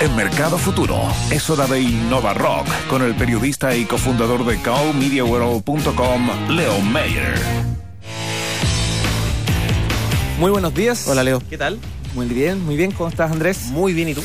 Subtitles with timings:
[0.00, 0.98] En Mercado Futuro
[1.30, 7.34] es hora de Innova Rock con el periodista y cofundador de cowmediaworld.com, Leo Mayer.
[10.38, 11.06] Muy buenos días.
[11.06, 11.42] Hola Leo.
[11.50, 11.78] ¿Qué tal?
[12.14, 12.92] Muy bien, muy bien.
[12.92, 13.66] ¿Cómo estás, Andrés?
[13.66, 14.22] Muy bien, ¿y tú?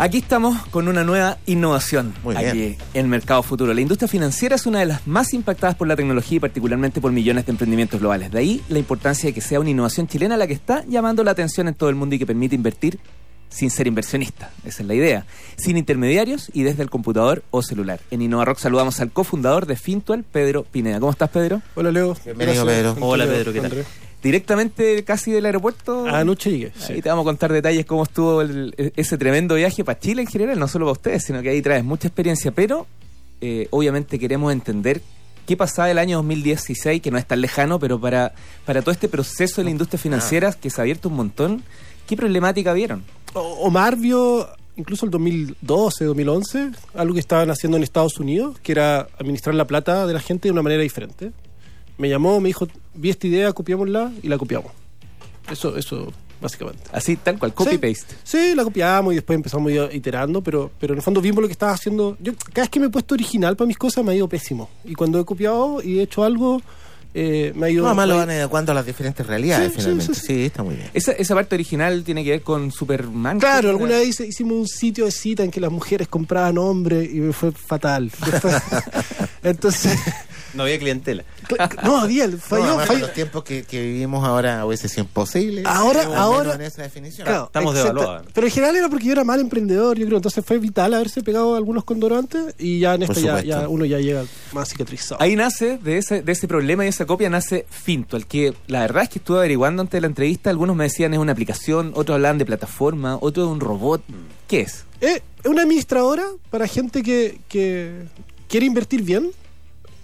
[0.00, 2.76] Aquí estamos con una nueva innovación Muy aquí bien.
[2.94, 3.74] en Mercado Futuro.
[3.74, 7.10] La industria financiera es una de las más impactadas por la tecnología y particularmente por
[7.10, 8.30] millones de emprendimientos globales.
[8.30, 11.32] De ahí la importancia de que sea una innovación chilena la que está llamando la
[11.32, 13.00] atención en todo el mundo y que permite invertir
[13.48, 14.50] sin ser inversionista.
[14.64, 15.26] Esa es la idea.
[15.56, 18.00] Sin intermediarios y desde el computador o celular.
[18.10, 21.00] En InnovaRock saludamos al cofundador de Fintual, Pedro Pineda.
[21.00, 21.62] ¿Cómo estás, Pedro?
[21.74, 22.16] Hola Leo.
[22.24, 22.96] Bienvenido, Pedro.
[23.00, 23.84] Hola, Pedro, ¿qué tal?
[24.22, 26.06] Directamente casi del aeropuerto.
[26.06, 26.66] Anoche llegué.
[26.88, 27.02] Ahí sí.
[27.02, 30.58] te vamos a contar detalles cómo estuvo el- ese tremendo viaje para Chile en general,
[30.58, 32.86] no solo para ustedes, sino que ahí traes mucha experiencia, pero
[33.40, 35.00] eh, obviamente queremos entender
[35.46, 38.32] qué pasaba el año 2016, que no es tan lejano, pero para,
[38.66, 41.62] para todo este proceso de la industria financiera que se ha abierto un montón,
[42.08, 43.04] ¿qué problemática vieron?
[43.34, 49.08] Omar vio incluso el 2012, 2011, algo que estaban haciendo en Estados Unidos, que era
[49.18, 51.32] administrar la plata de la gente de una manera diferente.
[51.98, 54.70] Me llamó, me dijo, vi esta idea, copiámosla y la copiamos.
[55.50, 56.84] Eso, eso, básicamente.
[56.92, 58.14] Así, tal cual, copy-paste.
[58.22, 61.52] Sí, la copiamos y después empezamos iterando, pero, pero en el fondo vimos lo que
[61.52, 62.16] estaba haciendo.
[62.20, 64.70] Yo cada vez que me he puesto original para mis cosas me ha ido pésimo.
[64.84, 66.62] Y cuando he copiado y he hecho algo,
[67.14, 67.82] eh, me ha ido...
[67.82, 70.14] No, además lo van adecuando a las diferentes realidades, Sí, sí, finalmente.
[70.14, 70.44] sí, Sí, sí.
[70.46, 70.90] está muy bien.
[70.94, 73.38] Esa, esa parte original tiene que ver con Superman.
[73.40, 77.08] Claro, alguna vez hice- hicimos un sitio de cita en que las mujeres compraban hombres
[77.12, 78.10] y me fue fatal.
[79.42, 79.98] Entonces,
[80.54, 81.24] No había clientela.
[81.48, 82.98] cl- no, había, No, falló, además, falló.
[82.98, 85.62] en los tiempos que, que vivimos ahora hubiese sido imposible.
[85.64, 87.26] Ahora- ahora- en esa definición.
[87.26, 88.26] Claro, Estamos devaluados.
[88.34, 90.18] Pero en general era porque yo era mal emprendedor, yo creo.
[90.18, 93.98] Entonces fue vital haberse pegado algunos condorantes y ya en esto ya, ya uno ya
[93.98, 95.20] llega más cicatrizado.
[95.22, 99.04] Ahí nace, de ese, de ese problema y esa copia nace Fintual, que la verdad
[99.04, 102.14] es que estuve averiguando antes de la entrevista, algunos me decían es una aplicación, otros
[102.16, 104.02] hablaban de plataforma, otro de un robot.
[104.46, 104.84] ¿Qué es?
[105.00, 108.04] Eh, Es una administradora para gente que, que
[108.48, 109.30] quiere invertir bien,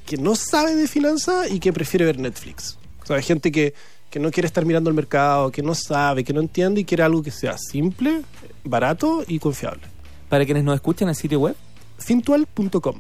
[0.07, 2.79] que no sabe de finanzas y que prefiere ver Netflix.
[3.03, 3.75] O sea, gente que,
[4.11, 7.03] que no quiere estar mirando el mercado, que no sabe, que no entiende y quiere
[7.03, 8.23] algo que sea simple,
[8.65, 9.83] barato y confiable.
[10.29, 11.57] Para quienes nos escuchan el sitio web.
[11.99, 12.97] Fintual.com.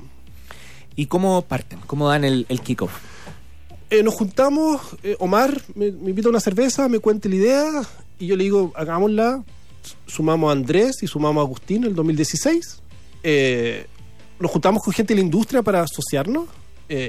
[0.96, 1.80] ¿Y cómo parten?
[1.86, 2.92] ¿Cómo dan el, el kickoff?
[3.94, 7.82] Eh, nos juntamos, eh, Omar me, invita a una cerveza, me cuenta la idea
[8.18, 9.44] y yo le digo, hagámosla.
[10.08, 12.80] Sumamos a Andrés y sumamos a Agustín en el 2016.
[13.22, 13.86] Eh,
[14.40, 16.48] nos juntamos con gente de la industria para asociarnos.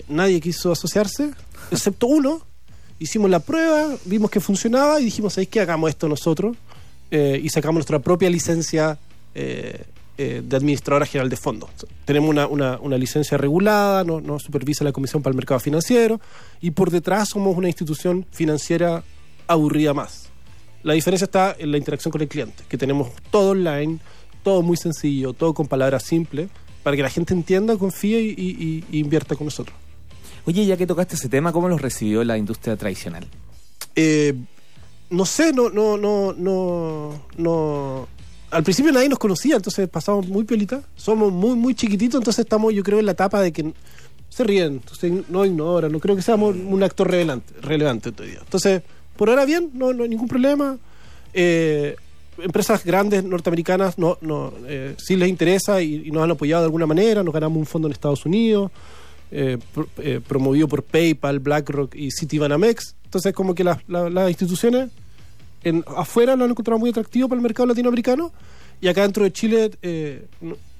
[0.08, 1.32] Nadie quiso asociarse,
[1.72, 2.46] excepto uno.
[3.00, 5.62] Hicimos la prueba, vimos que funcionaba y dijimos, ¿sabéis qué?
[5.62, 6.56] Hagamos esto nosotros.
[7.10, 9.00] Y sacamos nuestra propia licencia
[10.18, 11.70] eh, de administradora general de fondos.
[12.06, 16.20] Tenemos una, una- una licencia regulada, nos no supervisa la Comisión para el Mercado Financiero
[16.62, 19.04] y por detrás somos una institución financiera
[19.48, 20.30] aburrida más.
[20.84, 24.00] La diferencia está en la interacción con el cliente, que tenemos todo online,
[24.44, 26.50] todo muy sencillo, todo con palabras simples,
[26.84, 29.76] para que la gente entienda, confíe y, y- y invierta con nosotros.
[30.46, 33.26] Oye, ya que tocaste ese tema, ¿cómo los recibió la industria tradicional?
[33.96, 34.36] Eh,
[35.10, 37.75] no sé, no, no, no, no, no.
[38.56, 40.82] Al principio nadie nos conocía, entonces pasamos muy pelita.
[40.96, 43.74] Somos muy, muy chiquititos, entonces estamos, yo creo, en la etapa de que
[44.30, 48.40] se ríen, entonces no ignoran, no creo que seamos un actor relevante, relevante todavía.
[48.42, 48.82] Entonces,
[49.16, 50.78] por ahora bien, no, no hay ningún problema.
[51.34, 51.96] Eh,
[52.38, 56.86] empresas grandes norteamericanas no, no, eh, sí les interesa y, nos han apoyado de alguna
[56.86, 57.24] manera.
[57.24, 58.72] Nos ganamos un fondo en Estados Unidos,
[59.32, 62.96] eh, pro- eh, promovido por PayPal, BlackRock y Citibanamex.
[63.06, 64.90] Entonces, como que las, la- las instituciones
[65.66, 68.32] en, afuera lo han encontrado muy atractivo para el mercado latinoamericano
[68.80, 70.28] y acá dentro de Chile eh,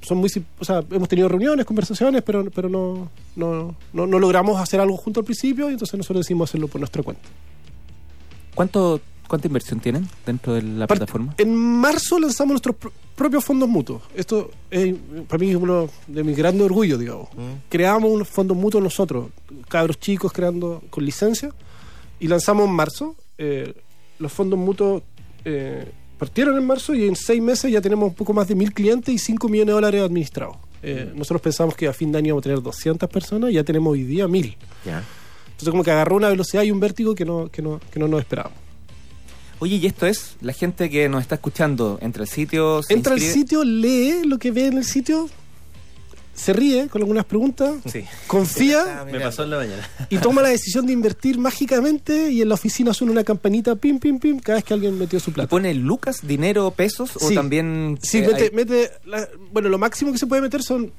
[0.02, 0.30] son muy,
[0.60, 4.96] o sea, hemos tenido reuniones, conversaciones, pero, pero no, no, no, no logramos hacer algo
[4.98, 7.24] junto al principio y entonces nosotros decidimos hacerlo por nuestra cuenta.
[8.54, 11.36] ¿Cuánto, ¿Cuánta inversión tienen dentro de la Part- plataforma?
[11.38, 14.04] En marzo lanzamos nuestros pr- propios fondos mutuos.
[14.16, 14.96] Esto es,
[15.28, 17.30] para mí es uno de mis grandes orgullos, digamos.
[17.34, 17.68] Mm.
[17.70, 19.30] Creamos unos fondos mutuos nosotros,
[19.68, 21.50] cabros chicos creando con licencia,
[22.20, 23.16] y lanzamos en marzo.
[23.38, 23.74] Eh,
[24.20, 25.04] los fondos mutuos
[25.44, 25.86] eh,
[26.18, 29.14] partieron en marzo y en seis meses ya tenemos un poco más de mil clientes
[29.14, 30.58] y 5 millones de dólares administrados.
[30.82, 33.64] Eh, Nosotros pensamos que a fin de año vamos a tener 200 personas y ya
[33.64, 34.56] tenemos hoy día mil.
[34.86, 35.04] Ya.
[35.46, 38.08] Entonces como que agarró una velocidad y un vértigo que no, que no, que no
[38.08, 38.60] nos esperábamos.
[39.60, 43.14] Oye, y esto es, la gente que nos está escuchando, entra al sitio, se Entra
[43.14, 45.30] al sitio, lee lo que ve en el sitio,
[46.36, 48.04] se ríe con algunas preguntas, Sí.
[48.28, 49.90] confía Me pasó en la mañana.
[50.10, 54.00] y toma la decisión de invertir mágicamente y en la oficina suena una campanita, pim,
[54.00, 55.50] pim, pim, cada vez que alguien metió su ¿Y plata.
[55.50, 57.36] pone lucas, dinero, pesos o Sí.
[57.36, 57.98] también...
[58.02, 60.92] Sí, eh, mete, hay- mete la- bueno, lo máximo que se puede meter son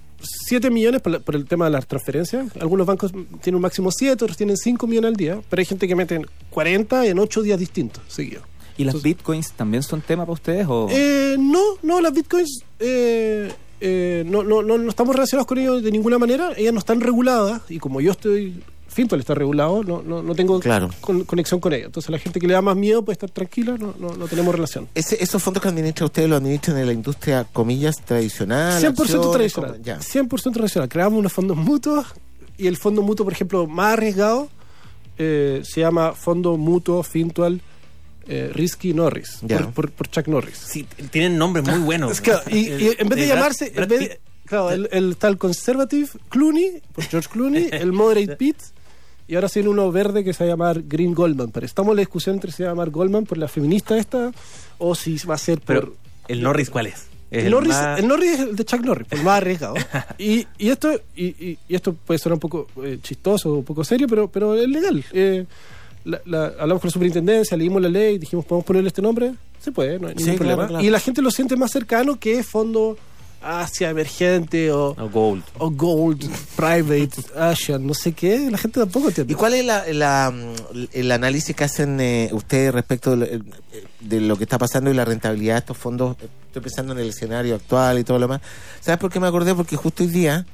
[0.48, 2.46] 7 millones por, la- por el tema de las transferencias.
[2.58, 3.12] Algunos bancos
[3.42, 6.20] tienen un máximo 7, otros tienen 5 millones al día, pero hay gente que mete
[6.50, 8.44] 40 en 8 días distintos seguidos.
[8.78, 10.66] ¿Y las Entonces- bitcoins también son tema para ustedes?
[10.68, 10.88] O...
[10.90, 15.82] Eh, no, no, las bitcoins eh, eh, no, no, no, no estamos relacionados con ellos
[15.82, 16.52] de ninguna manera.
[16.56, 20.58] Ellas no están reguladas y como yo estoy, Fintual está regulado, no, no, no tengo
[20.60, 20.88] Claro.
[21.02, 21.86] con- conexión con ellos.
[21.86, 24.54] Entonces la gente que le da más miedo puede estar tranquila, no, no, no tenemos
[24.54, 24.88] relación.
[24.94, 28.80] Ese- esos fondos que administra usted los administran en la industria, comillas, tradicional.
[28.80, 29.72] 100% acciones, tradicional.
[29.72, 30.00] como- Ya.
[30.00, 30.88] 100% tradicional.
[30.88, 32.06] Creamos unos fondos mutuos
[32.56, 34.48] y el fondo mutuo, por ejemplo, más arriesgado
[35.18, 37.60] eh, se llama Fondo Mutuo Fintual
[38.28, 40.56] eh, Risky Norris, por, por- por Chuck Norris.
[40.58, 42.12] Sí, tienen nombres muy buenos.
[42.12, 44.88] Es que, y, y en vez de Brad- llamarse, Brad en vez de- claro, el,
[44.92, 48.56] el tal Conservative Clooney, por George Clooney, el Moderate Pitt,
[49.28, 51.50] y ahora se viene uno verde que se va a llamar Green Goldman.
[51.50, 53.96] Pero estamos en la discusión entre si se va a llamar Goldman por la feminista
[53.98, 54.30] esta
[54.78, 55.66] o si va a ser por.
[55.80, 55.94] Pero,
[56.28, 57.06] ¿el Norris cuál es?
[57.28, 59.74] ¿Es el, Norris, más- el Norris es el de Chuck Norris, el más arriesgado.
[60.18, 63.82] y, y esto y, y- y esto puede sonar un poco eh, chistoso, un poco
[63.82, 65.04] serio, pero, pero es legal.
[65.12, 65.44] Eh,
[66.06, 69.34] la- la- hablamos con la superintendencia, leímos la ley, dijimos, ¿podemos ponerle este nombre?
[69.60, 70.66] Se puede, no hay ningún Sí, problema.
[70.68, 70.84] claro.
[70.84, 72.96] Y la gente lo siente más cercano que fondo
[73.42, 75.42] Asia emergente o, Gold.
[75.58, 78.50] o Gold, Private, Asian, no sé qué.
[78.50, 79.32] La gente tampoco entiende.
[79.32, 80.34] ¿Y cuál es la, la,
[80.92, 83.40] el análisis que hacen eh, ustedes respecto de, lo- eh,
[84.00, 86.16] de lo que está pasando y la rentabilidad de estos fondos?
[86.46, 88.40] Estoy pensando en el escenario actual y todo lo demás.
[88.80, 89.54] ¿Sabes por qué me acordé?
[89.54, 90.44] Porque justo hoy día,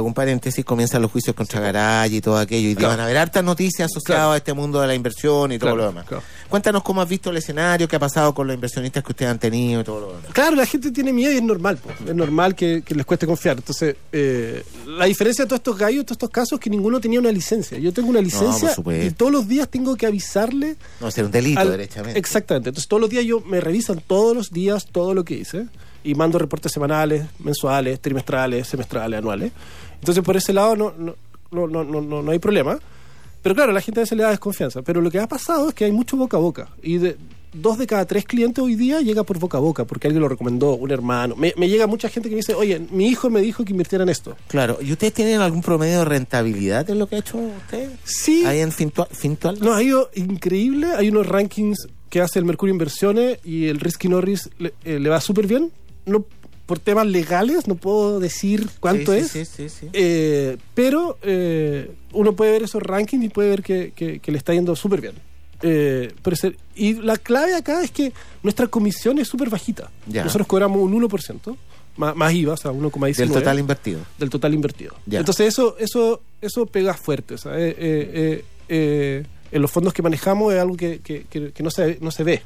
[0.00, 2.68] un paréntesis, comienzan los juicios contra Garay y todo aquello.
[2.70, 2.90] Y Claro.
[2.90, 4.32] van a haber hartas noticias asociadas Claro.
[4.32, 6.22] a este mundo de la inversión y todo Claro, lo demás.
[6.48, 9.38] Cuéntanos cómo has visto el escenario, qué ha pasado con los inversionistas que ustedes han
[9.38, 10.30] tenido y todo lo demás.
[10.32, 11.90] Claro, la gente tiene miedo y es normal, po.
[12.08, 13.56] es normal que, que les cueste confiar.
[13.56, 17.18] Entonces, eh, la diferencia de todos estos gallos, todos estos casos, es que ninguno tenía
[17.18, 17.78] una licencia.
[17.78, 20.76] Yo tengo una licencia y todos los días tengo que avisarle.
[21.00, 22.18] No, ser un delito, al- derechamente.
[22.18, 22.68] Exactamente.
[22.70, 25.66] Entonces, todos los días yo me revisan todos los días todo lo que hice
[26.04, 29.50] y mando reportes semanales, mensuales, trimestrales, semestrales, anuales.
[30.00, 31.14] Entonces, por ese lado no, no,
[31.50, 32.78] no, no, no, no- no hay problema.
[33.42, 34.82] Pero claro, la gente a veces le da desconfianza.
[34.82, 36.68] Pero lo que ha pasado es que hay mucho boca a boca.
[36.82, 37.16] Y de
[37.52, 40.28] dos de cada tres clientes hoy día llega por boca a boca, porque alguien lo
[40.28, 41.36] recomendó, un hermano.
[41.36, 44.02] Me, me llega mucha gente que me dice, oye, mi hijo me dijo que invirtiera
[44.02, 44.36] en esto.
[44.48, 44.78] Claro.
[44.82, 47.88] ¿Y ustedes tienen algún promedio de rentabilidad en lo que ha hecho usted?
[48.04, 48.44] Sí.
[48.44, 49.08] Ahí en Fintual.
[49.12, 49.58] Fintual?
[49.60, 50.88] No, ha ido increíble.
[50.96, 55.08] Hay unos rankings que hace el Mercurio Inversiones y el Risky Norris le, eh, le
[55.08, 55.70] va súper bien.
[56.04, 56.24] No,
[56.66, 59.48] por temas legales no puedo decir cuánto Sí, sí, es.
[59.48, 59.88] Sí, sí, sí.
[59.92, 64.38] Eh, pero eh, uno puede ver esos rankings y puede ver que, que- que le
[64.38, 65.14] está yendo súper bien.
[65.62, 69.90] Eh, ser- y la clave acá es que nuestra comisión es súper bajita.
[70.06, 70.24] Ya.
[70.24, 71.56] Nosotros cobramos un 1%,
[71.96, 74.00] más, más IVA, o sea, 1,19 Del total invertido.
[74.18, 74.94] del total invertido.
[75.06, 75.20] Ya.
[75.20, 77.34] Entonces eso eso eso pega fuerte.
[77.34, 77.52] o sea,
[79.52, 81.00] en los fondos que manejamos es algo que-
[81.54, 82.42] que no, se, no se ve.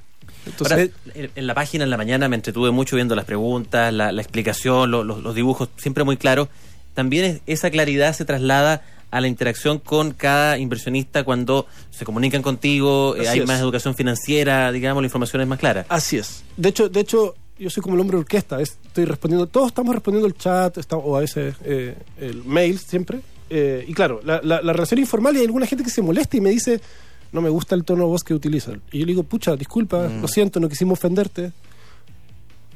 [0.47, 4.13] Entonces, Ahora, en, la página en la mañana me entretuve mucho viendo las preguntas, la,
[4.13, 6.49] la explicación, lo- los- los dibujos, siempre muy claros.
[6.95, 12.43] También es- esa claridad se traslada a la interacción con cada inversionista cuando se comunican
[12.43, 13.47] contigo, eh, hay es.
[13.47, 15.85] más educación financiera, digamos, la información es más clara.
[15.89, 16.43] Así es.
[16.57, 18.61] De hecho, de hecho, yo soy como el hombre de orquesta.
[18.61, 23.21] es- estoy respondiendo, todos estamos respondiendo el chat, o a veces eh, el mail siempre.
[23.53, 26.37] Eh, y claro, la, la- la relación informal y hay alguna gente que se molesta
[26.37, 26.81] y me dice,
[27.33, 28.83] no me gusta el tono de voz que utilizan.
[28.91, 31.53] Y yo le digo, pucha, disculpa, lo siento, no quisimos ofenderte.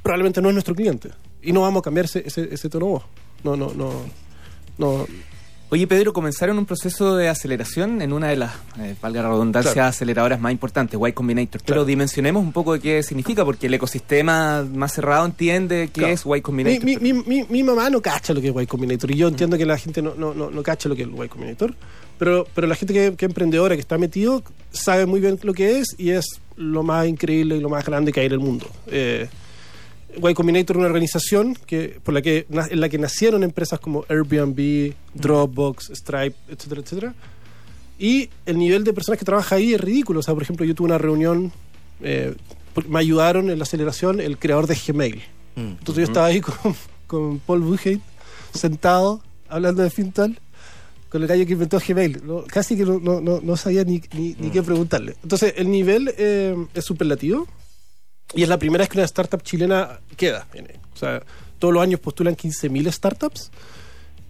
[0.03, 1.11] Probablemente no es nuestro cliente.
[1.43, 3.05] Y no vamos a cambiar ese, ese, ese tono de voz.
[3.43, 3.93] No, no, no.
[4.77, 5.07] No,
[5.71, 9.73] Oye, Pedro, comenzaron un proceso de aceleración en una de las, eh, valga la redundancia,
[9.73, 9.89] Claro.
[9.89, 11.61] aceleradoras más importantes, Y Combinator.
[11.67, 16.13] Pero dimensionemos un poco de qué significa, porque el ecosistema más cerrado entiende qué Claro.
[16.15, 16.85] es Y Combinator.
[16.85, 19.59] mi, mi, mi, mi mamá no cacha lo que es Y Combinator y yo entiendo
[19.59, 21.75] que la gente no, no, no, no cacha lo que es Y Combinator,
[22.19, 25.55] pero, pero la gente que, que es emprendedora, que está metido, sabe muy bien lo
[25.55, 28.39] que es y es lo más increíble y lo más grande que hay en el
[28.41, 28.67] mundo.
[28.87, 29.29] Eh,
[30.17, 34.05] y Combinator es una organización que, por la que, en la que nacieron empresas como
[34.09, 37.15] Airbnb, Dropbox, Stripe, etcétera, etcétera.
[37.99, 40.21] Y el nivel de personas que trabaja ahí es ridículo.
[40.21, 41.53] O sea, por ejemplo, yo tuve una reunión,
[42.01, 42.35] eh,
[42.89, 45.23] me ayudaron en la aceleración el creador de Gmail.
[45.55, 45.61] Mm.
[45.61, 46.75] Entonces yo estaba ahí con,
[47.07, 48.01] con Paul Buchheit,
[48.53, 50.39] sentado, hablando de Fintal,
[51.09, 52.23] con el gallo que inventó Gmail.
[52.25, 52.43] ¿no?
[52.45, 55.15] Casi que no, no, no, no sabía ni, ni, ni qué preguntarle.
[55.23, 57.47] Entonces el nivel eh, es superlativo
[58.35, 60.47] y es la primera vez que una startup chilena queda.
[60.95, 61.23] O sea,
[61.59, 63.51] todos los años postulan 15.000 startups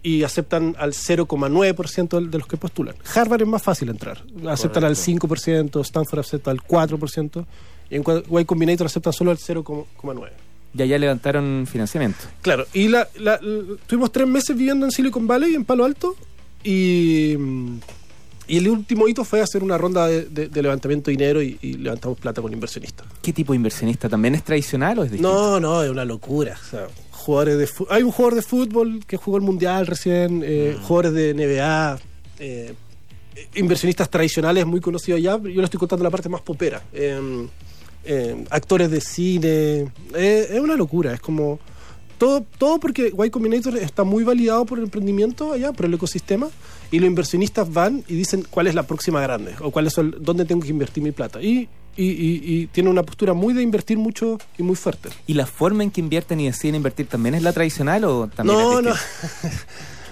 [0.03, 2.95] y aceptan al 0,9% de los que postulan.
[3.15, 4.23] Harvard es más fácil entrar.
[4.47, 7.45] Aceptan al 5%, Stanford acepta al 4%,
[7.89, 8.03] y en
[8.41, 10.29] Y Combinator aceptan solo al 0,9%.
[10.77, 12.19] Y allá levantaron financiamiento.
[12.41, 16.15] Claro, y la, la- la- tuvimos tres meses viviendo en Silicon Valley, en Palo Alto,
[16.63, 17.77] y, mm,
[18.47, 21.57] y el último hito fue hacer una ronda de, de- de levantamiento de dinero y,
[21.61, 23.05] y levantamos plata con inversionistas.
[23.21, 24.07] ¿Qué tipo de inversionista?
[24.09, 25.33] ¿También es tradicional o es distinto?
[25.33, 26.57] No, no, es una locura.
[26.61, 30.77] O sea, jugadores de Hay un jugador de fútbol que jugó el Mundial recién, eh,
[30.83, 31.99] jugadores de NBA,
[32.39, 32.73] eh,
[33.55, 35.37] inversionistas tradicionales muy conocidos allá.
[35.37, 36.83] Yo le estoy contando la parte más popera.
[36.93, 37.47] Eh,
[38.05, 39.91] eh, actores de cine.
[40.13, 41.59] Eh, es una locura, es como
[42.17, 46.49] todo, todo porque Y Combinator está muy validado por el emprendimiento allá, por el ecosistema,
[46.91, 50.15] y los inversionistas van y dicen cuál es la próxima grande, o cuál es el,
[50.19, 51.41] dónde tengo que invertir mi plata.
[51.41, 51.67] Y,
[51.97, 55.09] y, y, y tiene una postura muy de invertir mucho y muy fuerte.
[55.27, 58.57] ¿Y la forma en que invierten y deciden invertir también es la tradicional o también
[58.57, 58.93] No, no.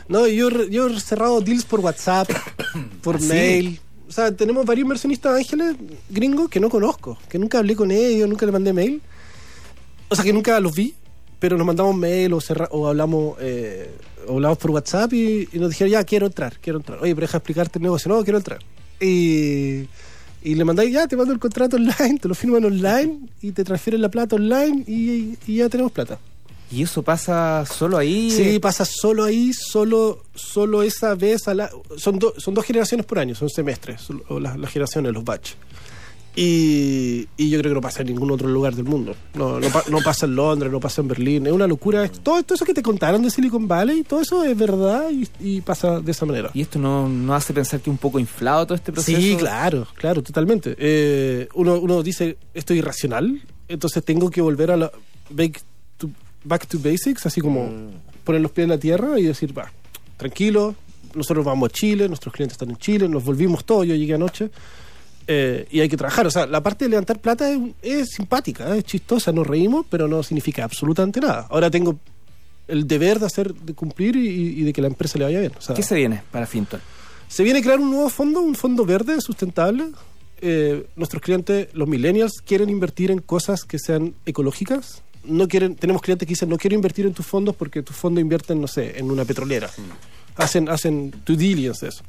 [0.07, 2.29] no, yo, yo he cerrado deals por WhatsApp,
[3.01, 3.27] por ¿Ah, sí?
[3.27, 3.79] mail.
[4.07, 5.75] O sea, tenemos varios inversionistas ángeles
[6.10, 9.01] gringos que no conozco, que nunca hablé con ellos, nunca les mandé mail.
[10.10, 10.93] O sea, que nunca los vi,
[11.43, 13.91] pero nos mandamos mail o, cerra- o hablamos eh,
[14.29, 17.00] o hablamos por WhatsApp y, y nos dijeron, ya, quiero entrar, quiero entrar.
[17.01, 18.07] Oye, pero deja explicarte el negocio.
[18.09, 18.59] No, quiero entrar.
[19.01, 19.81] Y,
[20.41, 23.65] y le mandáis, ya, te mando el contrato online, te lo firman online y te
[23.65, 26.17] transfieren la plata online y, y ya tenemos plata.
[26.71, 28.31] ¿Y eso pasa solo ahí?
[28.31, 33.05] Sí, pasa solo ahí, solo, solo esa vez a la, son, do- son dos generaciones
[33.05, 35.51] por año, son semestres, son- o las, las generaciones, los batch.
[36.35, 39.15] Y, y yo creo que no pasa en ningún otro lugar del mundo.
[39.35, 41.45] No, no, no pasa en Londres, no pasa en Berlín.
[41.45, 42.07] Es una locura.
[42.09, 45.99] Todo, eso que te contaron de Silicon Valley, todo eso es verdad y, y pasa
[45.99, 46.49] de esa manera.
[46.53, 49.19] ¿Y esto no, no hace pensar que un poco inflado todo este proceso?
[49.19, 50.75] Sí, claro, claro, totalmente.
[50.77, 54.91] Eh, uno, uno dice, esto es irracional, entonces tengo que volver a la
[55.29, 55.61] back
[55.97, 56.09] to,
[56.43, 57.69] back to basics, así como
[58.23, 59.71] poner los pies en la tierra y decir, va,
[60.17, 60.75] tranquilo,
[61.13, 64.49] nosotros vamos a Chile, nuestros clientes están en Chile, nos volvimos todos, yo llegué anoche.
[65.27, 68.75] Eh, y hay que trabajar, o sea, la parte de levantar plata es, es simpática,
[68.75, 71.48] es chistosa, nos reímos, pero no significa absolutamente nada.
[71.50, 72.00] Ahora tengo
[72.68, 75.53] el deber de hacer, de cumplir y, y de que la empresa le vaya bien.
[75.58, 76.82] O sea, ¿Qué se viene para Fintual?
[77.34, 79.89] se viene a crear un nuevo fondo, un fondo verde sustentable.
[80.39, 85.01] Eh, nuestros clientes, los millennials, quieren invertir en cosas que sean ecológicas.
[85.24, 88.22] No quieren, tenemos clientes que dicen no quiero invertir en tus fondos porque tus fondos
[88.22, 89.68] invierten, no sé, en una petrolera.
[90.36, 92.03] Hacen, hacen due diligence de eso.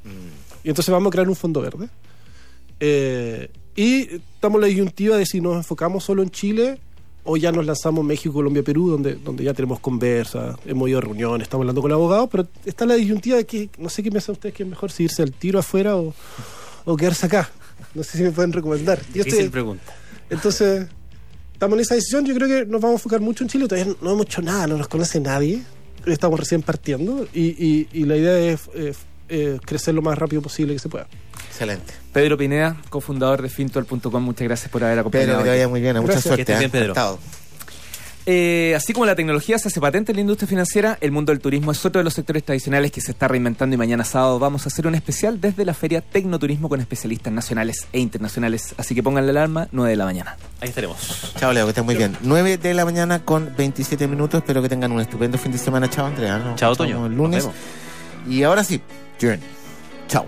[0.62, 1.88] Y entonces vamos a crear un fondo verde.
[2.80, 6.78] Eh, y estamos en la disyuntiva de si nos enfocamos solo en Chile
[7.24, 10.98] o ya nos lanzamos en México, Colombia, Perú, donde, donde ya tenemos conversas, hemos ido
[10.98, 14.10] a reuniones, estamos hablando con abogados, pero está la disyuntiva de que no sé qué
[14.10, 16.14] piensan ustedes que es mejor si irse al tiro afuera o,
[16.84, 17.50] o quedarse acá.
[17.94, 19.00] No sé si me pueden recomendar.
[19.14, 19.84] Yo estoy- pregunta.
[20.28, 20.86] entonces,
[21.52, 22.26] estamos en esa decisión.
[22.26, 23.66] Yo creo que nos vamos a enfocar mucho en Chile.
[23.68, 25.62] Todavía no hemos hecho nada, no nos conoce nadie.
[26.06, 28.92] Estamos recién partiendo y, y- y la idea es eh,
[29.30, 31.06] eh, crecer lo más rápido posible que se pueda.
[31.54, 31.94] Excelente.
[32.12, 35.38] Pedro Pineda, cofundador de Fintual.com, muchas gracias por haber Pedro, acompañado.
[35.38, 35.58] que te aquí.
[35.58, 35.94] vaya muy bien.
[35.96, 36.24] Mucha Gracias.
[36.24, 36.44] suerte.
[36.44, 36.68] Que estés ¿eh?
[36.68, 37.18] bien, Pedro.
[38.26, 41.40] Eh, así como la tecnología se hace patente en la industria financiera, el mundo del
[41.40, 44.64] turismo es otro de los sectores tradicionales que se está reinventando y mañana sábado vamos
[44.64, 48.74] a hacer un especial desde la feria Tecnoturismo con especialistas nacionales e internacionales.
[48.78, 50.36] Así que pongan la alarma, 9 de la mañana.
[50.62, 51.34] Ahí estaremos.
[51.38, 52.16] Chao, Leo, que estés muy bien.
[52.22, 54.38] 9 de la mañana con 27 minutos.
[54.38, 55.90] Espero que tengan un estupendo fin de semana.
[55.90, 56.54] Chao, Andrea.
[56.56, 57.04] Chao, Toño.
[57.04, 57.42] El Nos lunes.
[57.44, 57.56] vemos.
[58.26, 58.80] Y ahora sí,
[59.20, 59.40] Journey.
[60.08, 60.24] Chao.